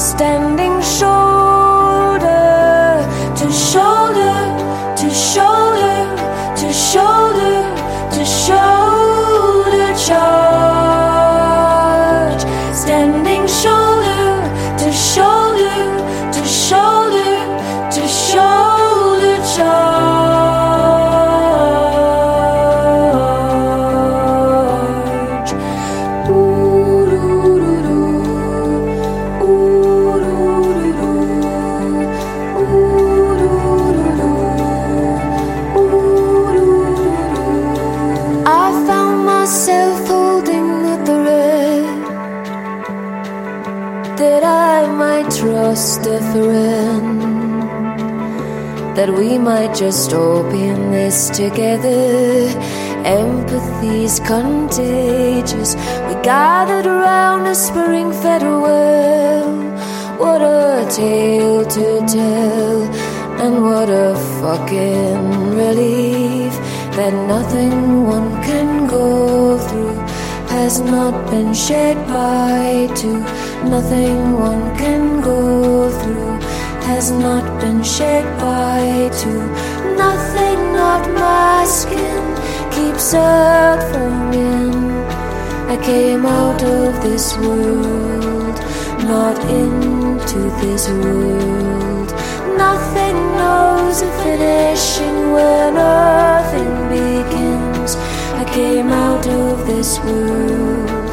standing 0.00 0.80
shoulder 0.80 1.19
that 49.00 49.14
we 49.16 49.38
might 49.38 49.74
just 49.74 50.12
in 50.12 50.90
this 50.90 51.30
together. 51.30 52.48
Empathy's 53.20 54.20
contagious. 54.20 55.74
We 56.06 56.14
gathered 56.22 56.84
around 56.84 57.46
a 57.46 57.54
spring 57.54 58.12
fed 58.12 58.42
well. 58.42 59.48
What 60.22 60.42
a 60.42 60.86
tale 60.90 61.64
to 61.76 61.86
tell, 62.18 62.78
and 63.42 63.62
what 63.62 63.88
a 63.88 64.10
fucking 64.42 65.22
relief 65.62 66.52
that 66.98 67.14
nothing 67.34 68.06
one 68.06 68.30
can 68.48 68.86
go 68.86 69.56
through 69.66 70.00
has 70.56 70.80
not 70.80 71.14
been 71.30 71.54
shared 71.54 72.00
by 72.06 72.86
two. 73.00 73.20
Nothing 73.74 74.34
one 74.48 74.76
can 74.76 75.09
has 76.94 77.12
not 77.12 77.44
been 77.60 77.82
shared 77.84 78.28
by 78.40 78.80
two. 79.20 79.42
Nothing 80.04 80.58
not 80.80 81.02
my 81.26 81.64
skin 81.64 82.22
keeps 82.76 83.14
out 83.14 83.80
from 83.90 84.32
in. 84.32 84.74
I 85.74 85.76
came 85.90 86.24
out 86.26 86.60
of 86.78 86.90
this 87.06 87.26
world, 87.44 88.56
not 89.14 89.36
into 89.62 90.40
this 90.62 90.88
world. 91.02 92.08
Nothing 92.66 93.16
knows 93.40 93.96
a 94.08 94.10
finishing 94.24 95.18
where 95.34 95.70
nothing 95.70 96.72
begins. 96.96 97.90
I 98.42 98.44
came 98.58 98.88
out 99.06 99.26
of 99.28 99.66
this 99.70 99.90
world, 100.00 101.08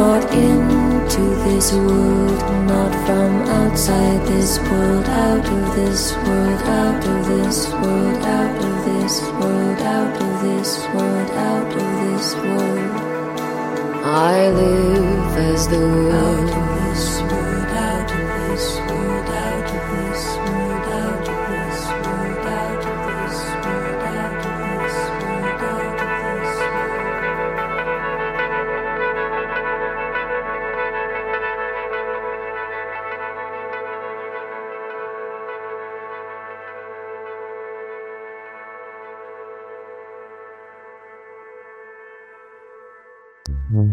not 0.00 0.22
into 0.46 0.85
this 1.16 1.72
world, 1.72 2.40
not 2.66 2.92
from 3.06 3.42
outside 3.58 4.20
this 4.26 4.58
world, 4.58 5.04
out 5.06 5.46
of 5.46 5.76
this 5.76 6.12
world, 6.14 6.62
out 6.62 7.06
of 7.06 7.26
this 7.26 7.68
world, 7.72 8.22
out 8.22 8.64
of 8.64 8.84
this 8.84 9.22
world, 9.22 9.78
out 9.80 10.22
of 10.22 10.42
this 10.42 10.78
world, 10.94 11.30
out 11.30 11.72
of 11.72 11.88
this 12.04 12.34
world. 12.34 13.00
I 14.04 14.50
live 14.50 15.36
as 15.38 15.68
the 15.68 15.78
world. 15.78 16.65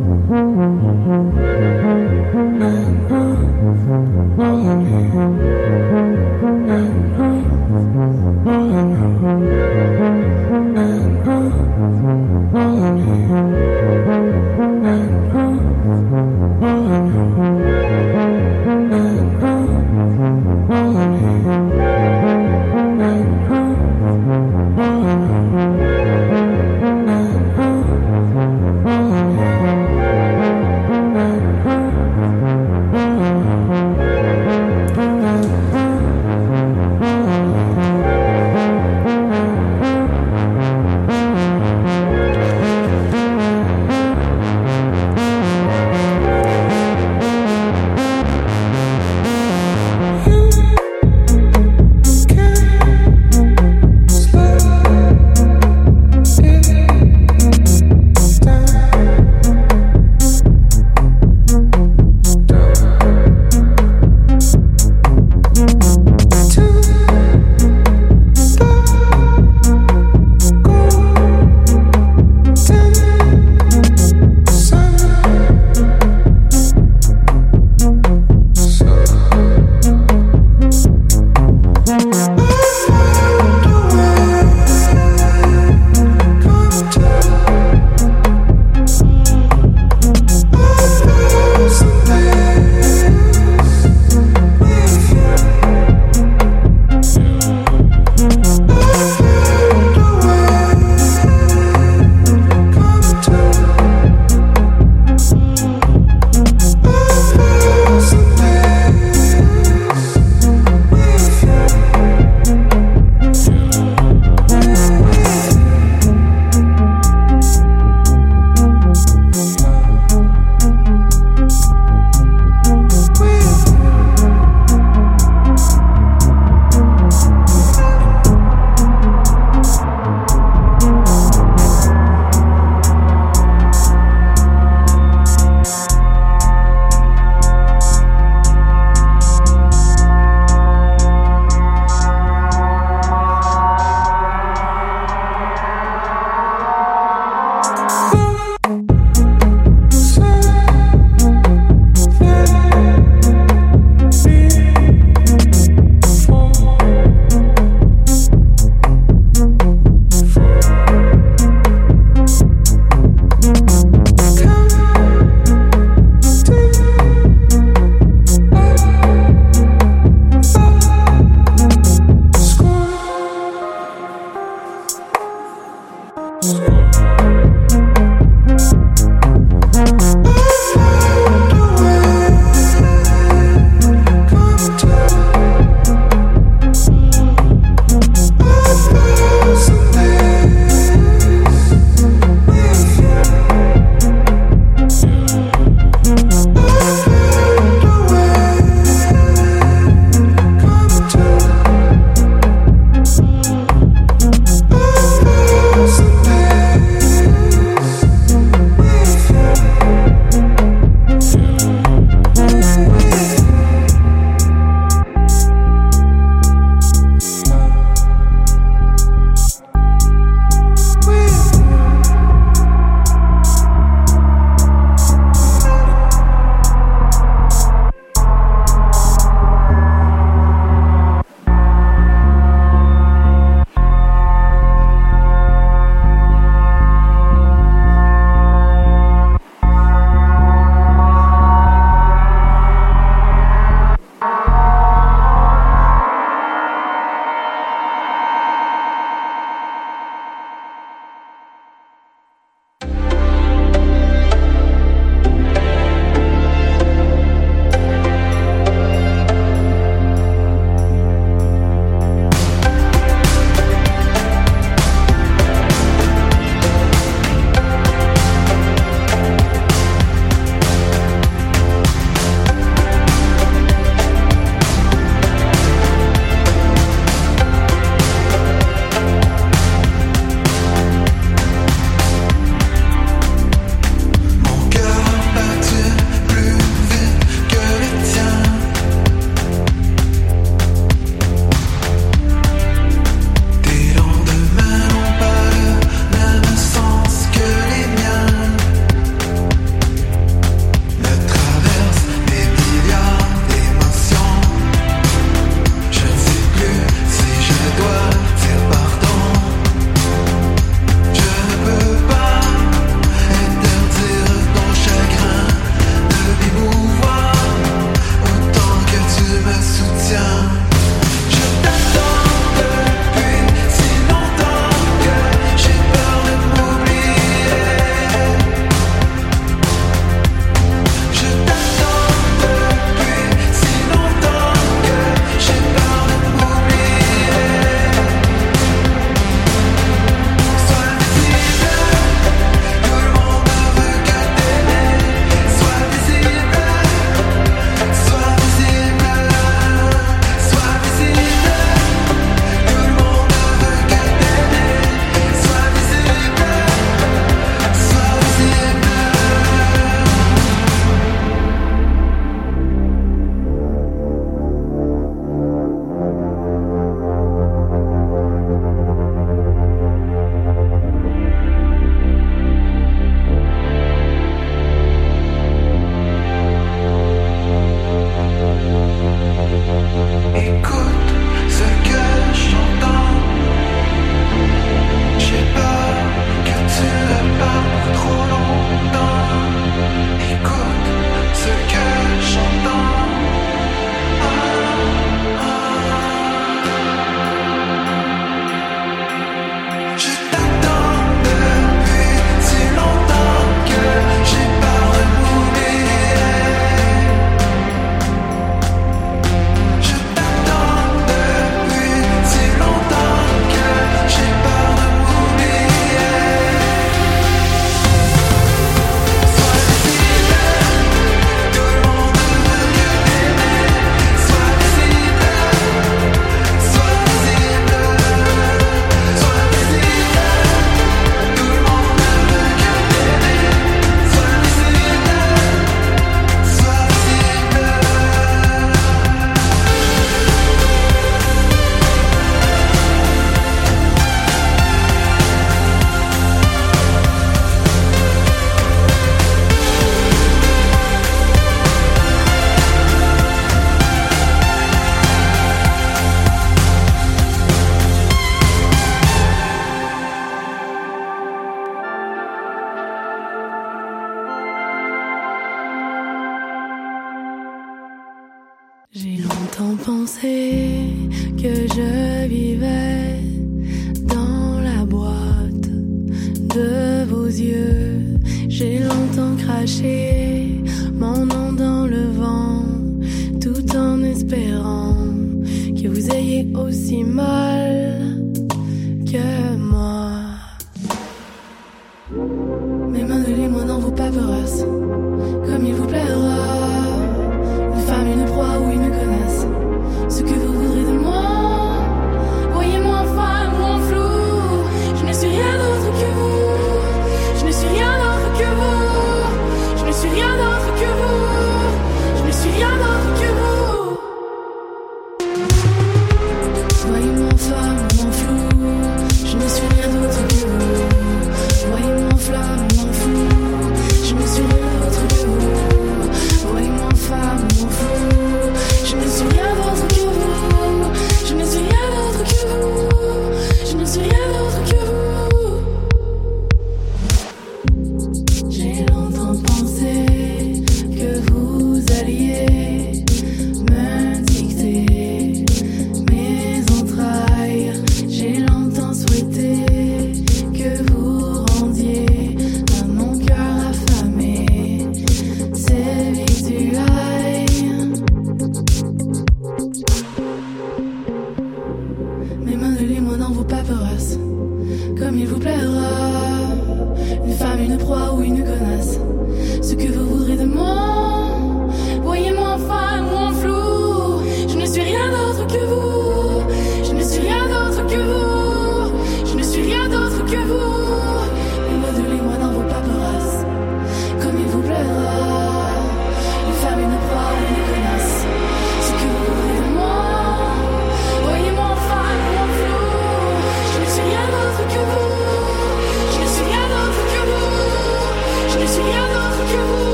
Mm-hmm. 0.00 0.50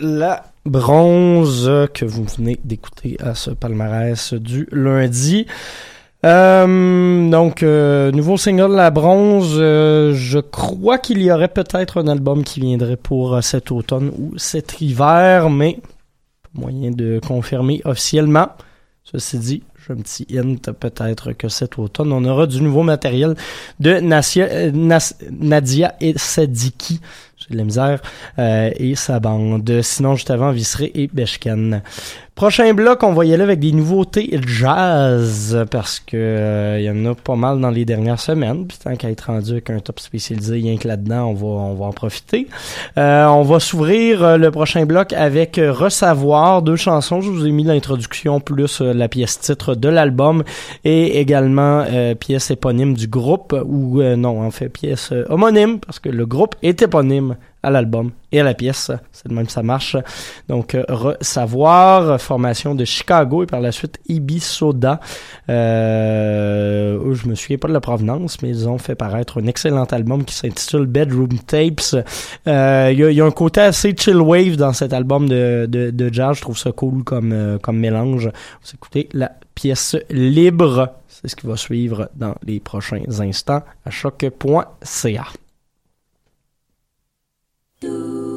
La 0.00 0.44
bronze 0.64 1.70
que 1.94 2.04
vous 2.04 2.24
venez 2.24 2.58
d'écouter 2.64 3.16
à 3.20 3.34
ce 3.34 3.50
palmarès 3.50 4.34
du 4.34 4.68
lundi. 4.70 5.46
Euh, 6.24 7.30
donc, 7.30 7.62
euh, 7.62 8.10
nouveau 8.10 8.36
single 8.36 8.74
La 8.74 8.90
Bronze. 8.90 9.56
euh, 9.58 10.14
je 10.14 10.40
crois 10.40 10.98
qu'il 10.98 11.22
y 11.22 11.30
aurait 11.30 11.48
peut-être 11.48 12.02
un 12.02 12.08
album 12.08 12.42
qui 12.42 12.60
viendrait 12.60 12.96
pour 12.96 13.42
cet 13.42 13.70
automne 13.70 14.10
ou 14.18 14.36
cet 14.36 14.80
hiver, 14.80 15.48
mais 15.48 15.78
moyen 16.54 16.90
de 16.90 17.20
confirmer 17.24 17.80
officiellement. 17.84 18.48
Ceci 19.04 19.38
dit, 19.38 19.62
j'ai 19.86 19.94
un 19.94 19.96
petit 19.96 20.26
hint 20.36 20.72
peut-être 20.72 21.32
que 21.32 21.48
cet 21.48 21.78
automne, 21.78 22.12
on 22.12 22.24
aura 22.24 22.46
du 22.46 22.60
nouveau 22.60 22.82
matériel 22.82 23.36
de 23.80 24.00
Nadia 24.00 25.94
et 26.00 26.18
Sadiki. 26.18 27.00
J'ai 27.48 27.54
de 27.54 27.58
la 27.58 27.64
misère. 27.64 28.00
euh, 28.38 28.70
et 28.76 28.94
sa 28.94 29.20
bande. 29.20 29.80
Sinon, 29.82 30.14
juste 30.14 30.30
avant, 30.30 30.50
Visseré 30.50 30.90
et 30.94 31.08
Beshkan. 31.12 31.80
Prochain 32.34 32.72
bloc, 32.72 33.02
on 33.02 33.14
va 33.14 33.24
y 33.24 33.34
aller 33.34 33.42
avec 33.42 33.58
des 33.58 33.72
nouveautés 33.72 34.38
jazz 34.46 35.66
parce 35.72 35.98
que 35.98 36.16
euh, 36.16 36.78
il 36.78 36.84
y 36.84 36.90
en 36.90 37.10
a 37.10 37.16
pas 37.16 37.34
mal 37.34 37.60
dans 37.60 37.70
les 37.70 37.84
dernières 37.84 38.20
semaines. 38.20 38.64
Puis 38.68 38.78
tant 38.78 38.94
qu'à 38.94 39.10
être 39.10 39.22
rendu 39.22 39.50
avec 39.50 39.70
un 39.70 39.80
top 39.80 39.98
spécialisé 39.98 40.54
rien 40.54 40.76
que 40.76 40.86
là-dedans, 40.86 41.30
on 41.30 41.34
va 41.34 41.46
on 41.46 41.74
va 41.74 41.86
en 41.86 41.92
profiter. 41.92 42.46
Euh, 42.96 43.26
on 43.26 43.42
va 43.42 43.58
s'ouvrir 43.58 44.22
euh, 44.22 44.36
le 44.36 44.52
prochain 44.52 44.86
bloc 44.86 45.12
avec 45.14 45.58
euh, 45.58 45.72
Ressavoir, 45.72 46.62
deux 46.62 46.76
chansons. 46.76 47.20
Je 47.20 47.28
vous 47.28 47.44
ai 47.44 47.50
mis 47.50 47.64
l'introduction 47.64 48.38
plus 48.38 48.82
euh, 48.82 48.92
la 48.94 49.08
pièce 49.08 49.40
titre 49.40 49.74
de 49.74 49.88
l'album 49.88 50.44
et 50.84 51.18
également 51.18 51.82
euh, 51.90 52.14
pièce 52.14 52.52
éponyme 52.52 52.94
du 52.94 53.08
groupe 53.08 53.52
ou 53.64 54.00
euh, 54.00 54.14
non 54.14 54.42
en 54.42 54.52
fait 54.52 54.68
pièce 54.68 55.10
euh, 55.10 55.24
homonyme 55.28 55.80
parce 55.80 55.98
que 55.98 56.08
le 56.08 56.24
groupe 56.24 56.54
est 56.62 56.82
éponyme 56.82 57.34
à 57.62 57.70
l'album 57.70 58.10
et 58.30 58.40
à 58.40 58.44
la 58.44 58.54
pièce. 58.54 58.90
C'est 59.12 59.28
de 59.28 59.34
même 59.34 59.48
ça 59.48 59.62
marche. 59.62 59.96
Donc, 60.48 60.74
euh, 60.74 60.84
Savoir, 61.20 62.20
formation 62.20 62.74
de 62.74 62.84
Chicago 62.84 63.42
et 63.42 63.46
par 63.46 63.60
la 63.60 63.72
suite 63.72 63.98
Ibisoda. 64.08 65.00
Euh, 65.48 67.14
je 67.14 67.28
me 67.28 67.34
souviens 67.34 67.58
pas 67.58 67.68
de 67.68 67.72
la 67.72 67.80
provenance, 67.80 68.40
mais 68.42 68.50
ils 68.50 68.68
ont 68.68 68.78
fait 68.78 68.94
paraître 68.94 69.40
un 69.40 69.46
excellent 69.46 69.84
album 69.84 70.24
qui 70.24 70.34
s'intitule 70.34 70.86
Bedroom 70.86 71.38
Tapes. 71.46 72.04
Euh, 72.46 72.90
Il 72.92 72.98
y, 72.98 73.04
a, 73.04 73.10
il 73.10 73.16
y 73.16 73.20
a 73.20 73.24
un 73.24 73.30
côté 73.30 73.60
assez 73.60 73.94
chill 73.96 74.16
wave 74.16 74.56
dans 74.56 74.72
cet 74.72 74.92
album 74.92 75.28
de, 75.28 75.66
de, 75.68 75.90
de 75.90 76.12
jazz. 76.12 76.36
Je 76.36 76.42
trouve 76.42 76.58
ça 76.58 76.72
cool 76.72 77.04
comme, 77.04 77.32
euh, 77.32 77.58
comme 77.58 77.78
mélange. 77.78 78.26
Vous 78.26 78.70
écoutez 78.74 79.08
la 79.12 79.32
pièce 79.54 79.96
libre. 80.10 80.94
C'est 81.08 81.28
ce 81.28 81.36
qui 81.36 81.46
va 81.46 81.56
suivre 81.56 82.08
dans 82.14 82.34
les 82.46 82.60
prochains 82.60 83.02
instants 83.20 83.62
à 83.84 83.90
choc.ca. 83.90 85.24
Doo. 87.80 88.27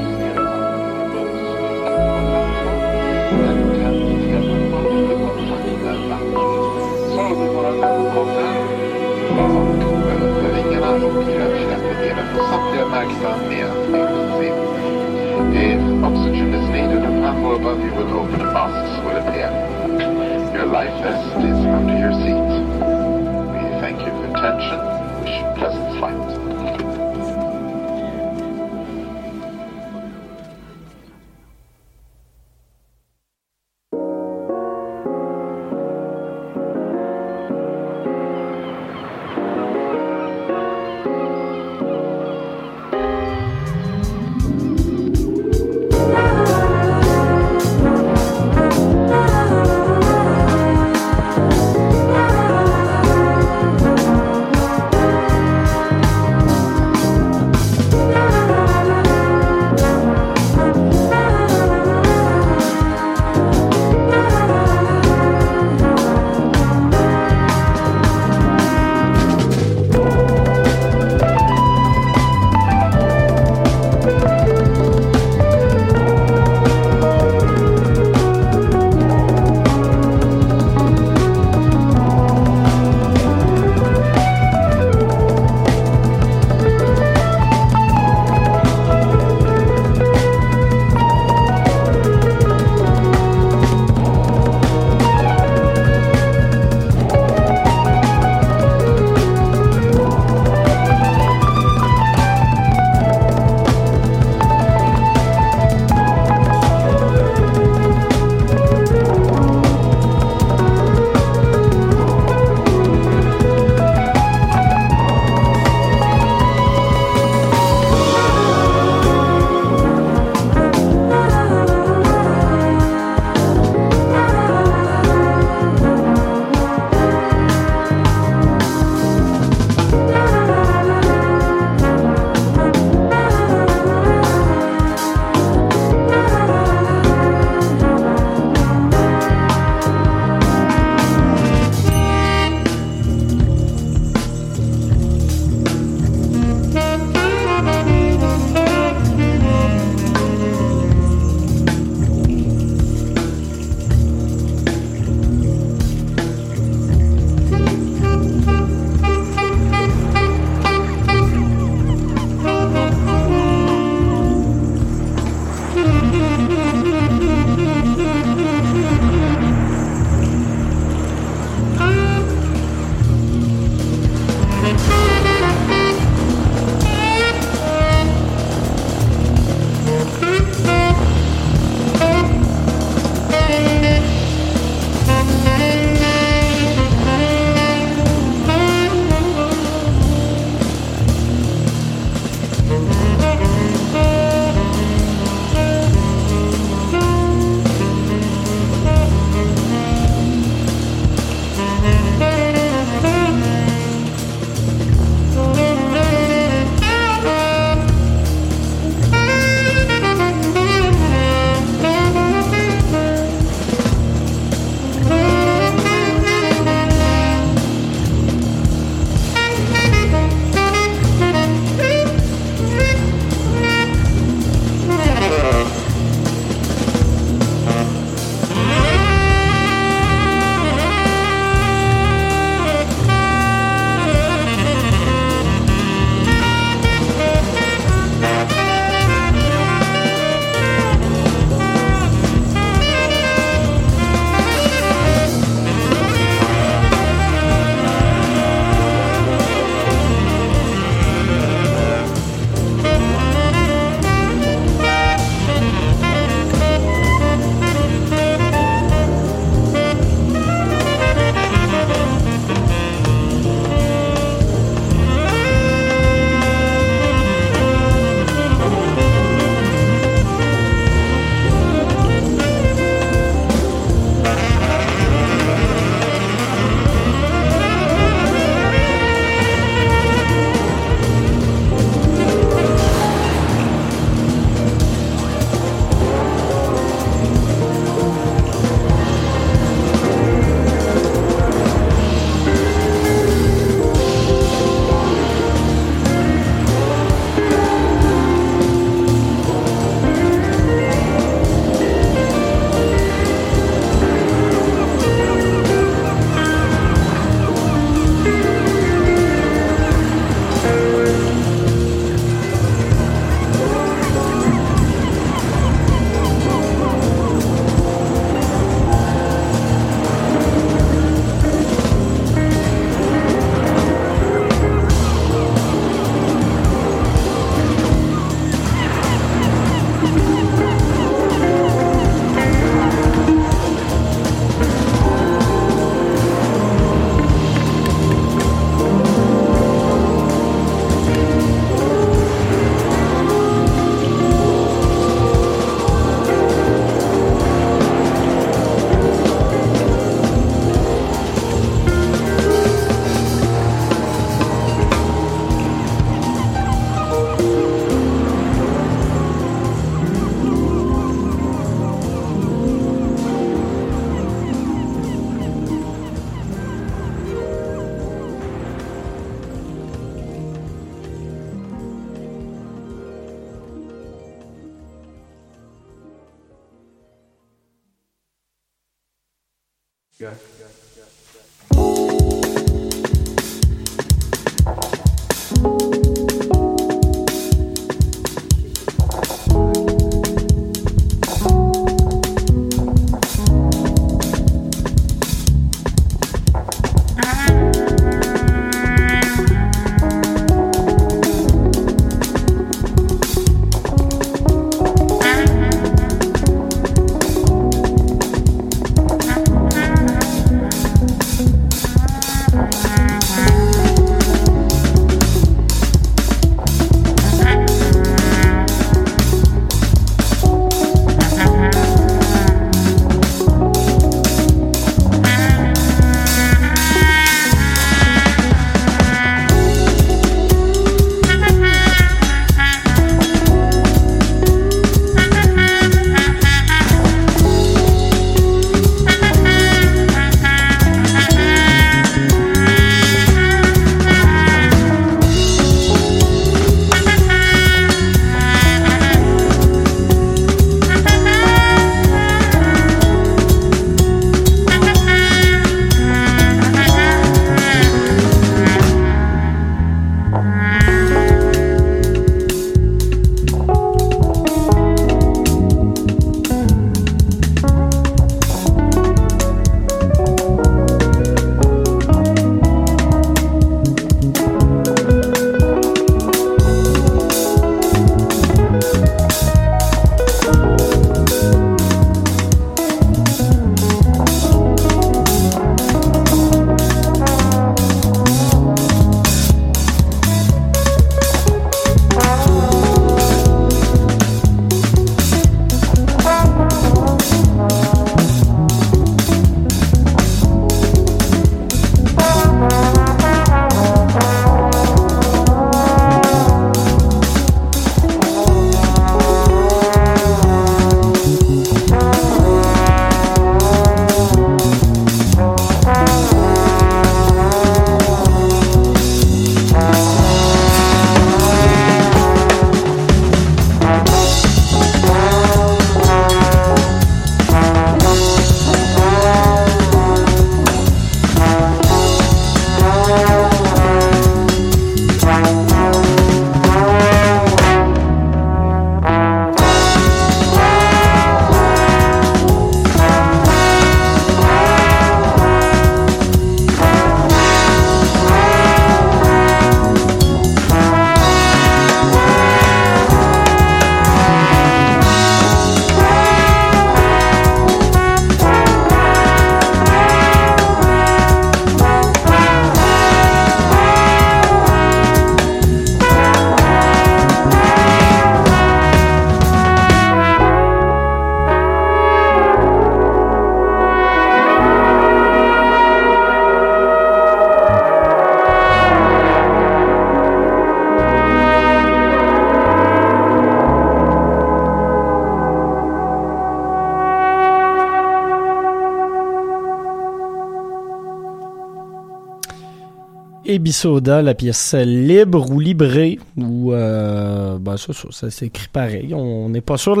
Ebisoda, 593.70 594.20
la 594.20 594.34
pièce 594.34 594.74
libre 594.74 595.48
ou 595.48 595.60
libré, 595.60 596.18
ou 596.36 596.72
euh, 596.72 597.56
ben 597.60 597.76
ça, 597.76 597.92
ça, 597.92 598.08
ça 598.10 598.28
s'écrit 598.28 598.66
pareil. 598.66 599.14
On 599.14 599.48
n'est 599.48 599.60
pas 599.60 599.76
sûr 599.76 599.94
de 599.94 600.00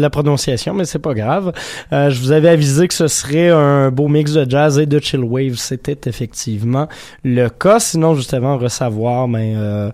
la, 0.00 0.10
prononciation, 0.10 0.72
mais 0.72 0.86
c'est 0.86 1.00
pas 1.00 1.12
grave. 1.12 1.52
Euh, 1.92 2.08
je 2.08 2.18
vous 2.18 2.32
avais 2.32 2.48
avisé 2.48 2.88
que 2.88 2.94
ce 2.94 3.08
serait 3.08 3.50
un 3.50 3.90
beau 3.90 4.08
mix 4.08 4.32
de 4.32 4.50
jazz 4.50 4.78
et 4.78 4.86
de 4.86 4.98
chill 5.00 5.20
wave. 5.20 5.56
C'était 5.56 6.08
effectivement 6.08 6.88
le 7.22 7.48
cas. 7.50 7.78
Sinon, 7.78 8.14
juste 8.14 8.32
avant 8.32 8.56
recevoir, 8.56 9.28
ben, 9.28 9.54
euh, 9.54 9.90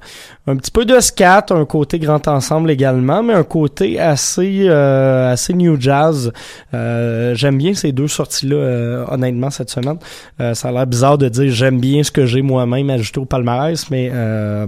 un 0.47 0.57
petit 0.57 0.71
peu 0.71 0.85
de 0.85 1.01
scat, 1.01 1.47
un 1.51 1.65
côté 1.65 1.99
grand 1.99 2.27
ensemble 2.29 2.71
également, 2.71 3.23
mais 3.23 3.35
un 3.35 3.43
côté 3.43 3.99
assez 3.99 4.67
euh, 4.69 5.33
assez 5.33 5.53
new 5.55 5.81
jazz. 5.81 6.33
Euh, 6.73 7.35
j'aime 7.35 7.59
bien 7.59 7.75
ces 7.75 7.93
deux 7.93 8.09
sorties-là, 8.09 8.57
euh, 8.57 9.05
honnêtement, 9.11 9.51
cette 9.51 9.71
semaine. 9.71 9.99
Euh, 10.41 10.55
ça 10.55 10.69
a 10.69 10.73
l'air 10.73 10.87
bizarre 10.87 11.19
de 11.19 11.29
dire 11.29 11.51
j'aime 11.53 11.81
bien 11.81 12.03
ce 12.03 12.11
que 12.11 12.27
j'ai 12.27 12.43
moi-même 12.43 12.91
ajouté 12.91 13.19
au 13.19 13.25
palmarès, 13.25 13.91
mais 13.91 14.11
euh, 14.13 14.67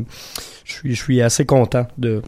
je 0.65 0.73
suis 0.73 0.95
je 0.95 1.03
suis 1.03 1.23
assez 1.23 1.45
content 1.47 1.87
de 1.97 2.23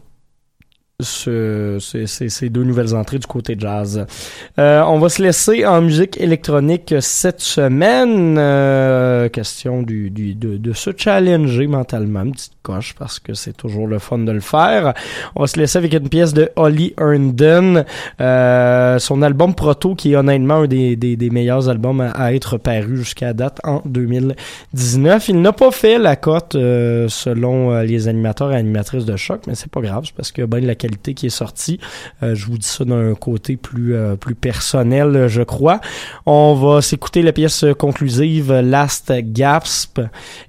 ce, 0.99 1.77
ce- 1.79 2.05
ces, 2.05 2.29
ces 2.29 2.49
deux 2.51 2.63
nouvelles 2.63 2.93
entrées 2.93 3.17
du 3.17 3.25
côté 3.25 3.55
jazz. 3.57 4.05
Euh, 4.59 4.83
on 4.83 4.99
va 4.99 5.09
se 5.09 5.23
laisser 5.23 5.65
en 5.65 5.81
musique 5.81 6.21
électronique 6.21 6.93
cette 6.99 7.41
semaine. 7.41 8.35
Euh, 8.37 9.27
question 9.29 9.81
du, 9.81 10.11
du, 10.11 10.35
de, 10.35 10.57
de 10.57 10.73
se 10.73 10.91
challenger 10.95 11.65
mentalement, 11.65 12.25
coche, 12.61 12.95
parce 12.97 13.19
que 13.19 13.33
c'est 13.33 13.55
toujours 13.55 13.87
le 13.87 13.99
fun 13.99 14.19
de 14.19 14.31
le 14.31 14.39
faire. 14.39 14.93
On 15.35 15.41
va 15.41 15.47
se 15.47 15.57
laisser 15.57 15.77
avec 15.77 15.93
une 15.93 16.09
pièce 16.09 16.33
de 16.33 16.49
Holly 16.55 16.93
Herndon. 16.99 17.85
Euh, 18.19 18.99
son 18.99 19.21
album 19.21 19.55
Proto, 19.55 19.95
qui 19.95 20.13
est 20.13 20.15
honnêtement 20.15 20.55
un 20.55 20.67
des, 20.67 20.95
des, 20.95 21.15
des 21.15 21.29
meilleurs 21.29 21.69
albums 21.69 22.01
à, 22.01 22.33
être 22.33 22.57
paru 22.57 22.97
jusqu'à 22.97 23.33
date 23.33 23.59
en 23.63 23.81
2019. 23.85 25.29
Il 25.29 25.41
n'a 25.41 25.53
pas 25.53 25.71
fait 25.71 25.97
la 25.97 26.15
cote 26.15 26.55
euh, 26.55 27.07
selon 27.09 27.71
euh, 27.71 27.83
les 27.83 28.07
animateurs 28.07 28.51
et 28.51 28.55
animatrices 28.55 29.05
de 29.05 29.15
choc, 29.15 29.41
mais 29.47 29.55
c'est 29.55 29.71
pas 29.71 29.81
grave, 29.81 30.03
c'est 30.05 30.15
parce 30.15 30.31
bien 30.31 30.61
de 30.61 30.67
la 30.67 30.75
qualité 30.75 31.13
qui 31.13 31.27
est 31.27 31.29
sortie. 31.29 31.79
Euh, 32.23 32.35
je 32.35 32.45
vous 32.45 32.57
dis 32.57 32.67
ça 32.67 32.85
d'un 32.85 33.13
côté 33.15 33.57
plus 33.57 33.95
euh, 33.95 34.15
plus 34.15 34.35
personnel, 34.35 35.27
je 35.27 35.41
crois. 35.41 35.79
On 36.25 36.53
va 36.55 36.81
s'écouter 36.81 37.21
la 37.21 37.33
pièce 37.33 37.65
conclusive 37.77 38.51
Last 38.53 39.11
Gasp 39.11 40.01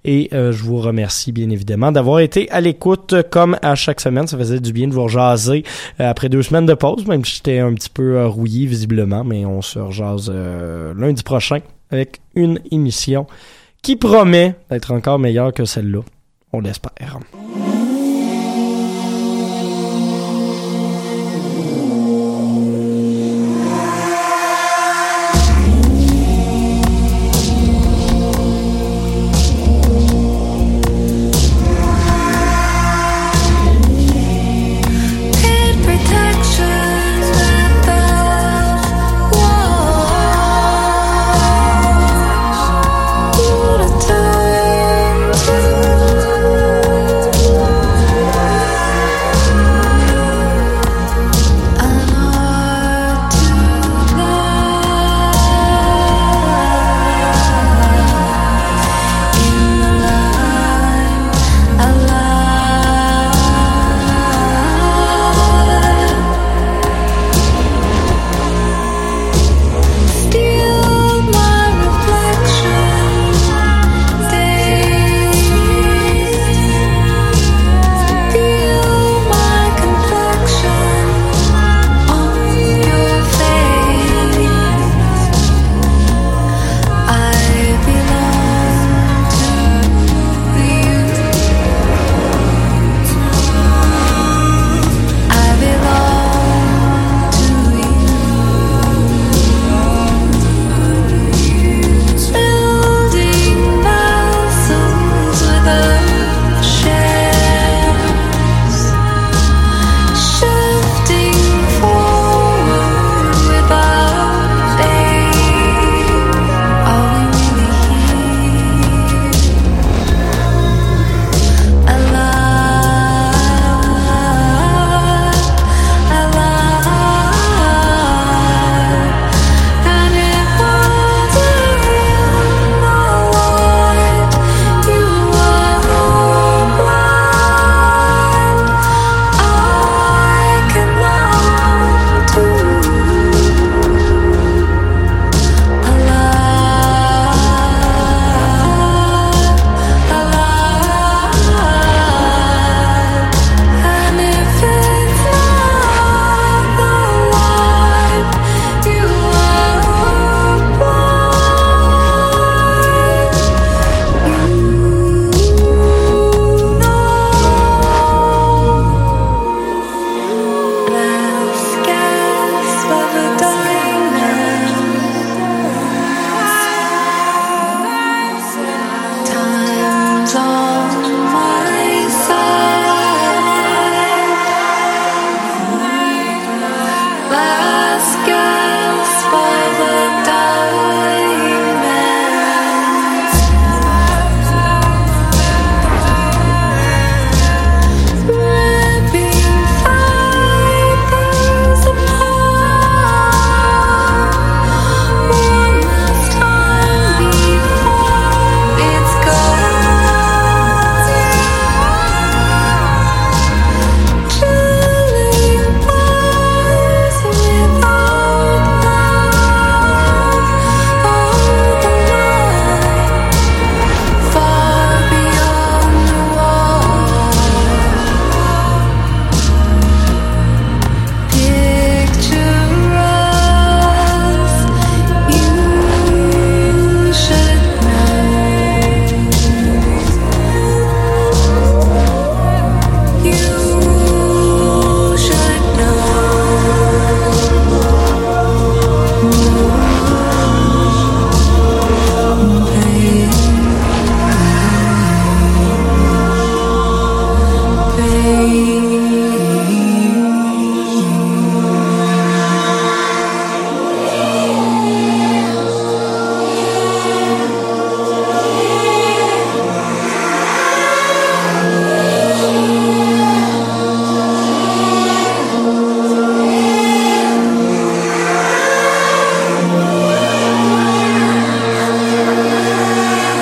et 0.05 0.29
euh, 0.33 0.53
je 0.53 0.63
vous 0.63 0.79
remercie 0.79 1.33
bien 1.33 1.51
évidemment 1.51 1.93
été 2.21 2.51
à 2.51 2.61
l'écoute 2.61 3.15
comme 3.31 3.57
à 3.63 3.75
chaque 3.75 4.01
semaine. 4.01 4.27
Ça 4.27 4.39
faisait 4.39 4.61
du 4.61 4.73
bien 4.73 4.89
de 4.89 4.93
vous 4.93 5.05
rejaser 5.05 5.65
euh, 6.01 6.11
après 6.11 6.29
deux 6.29 6.43
semaines 6.43 6.67
de 6.67 6.75
pause, 6.75 7.07
même 7.07 7.25
si 7.25 7.37
j'étais 7.37 7.59
un 7.59 7.73
petit 7.75 7.91
peu 7.91 8.17
euh, 8.17 8.29
rouillé 8.29 8.67
visiblement, 8.67 9.25
mais 9.25 9.45
on 9.45 9.63
se 9.63 9.79
rejase 9.79 10.31
euh, 10.33 10.95
lundi 10.97 11.23
prochain 11.23 11.61
avec 11.91 12.21
une 12.35 12.61
émission 12.71 13.27
qui 13.83 13.97
promet 13.97 14.55
d'être 14.71 14.93
encore 14.93 15.19
meilleure 15.19 15.53
que 15.53 15.65
celle-là. 15.65 16.01
On 16.53 16.61
l'espère. 16.61 17.19